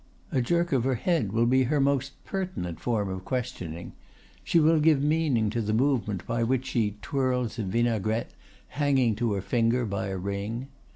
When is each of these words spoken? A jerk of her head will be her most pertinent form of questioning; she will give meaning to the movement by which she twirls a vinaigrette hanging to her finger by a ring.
A 0.31 0.41
jerk 0.41 0.71
of 0.71 0.83
her 0.83 0.95
head 0.95 1.31
will 1.31 1.45
be 1.45 1.65
her 1.65 1.79
most 1.79 2.13
pertinent 2.25 2.79
form 2.79 3.07
of 3.07 3.23
questioning; 3.23 3.93
she 4.43 4.59
will 4.59 4.79
give 4.79 5.03
meaning 5.03 5.51
to 5.51 5.61
the 5.61 5.73
movement 5.75 6.25
by 6.25 6.41
which 6.41 6.65
she 6.65 6.97
twirls 7.03 7.59
a 7.59 7.63
vinaigrette 7.63 8.31
hanging 8.69 9.13
to 9.17 9.33
her 9.33 9.41
finger 9.41 9.85
by 9.85 10.07
a 10.07 10.17
ring. 10.17 10.69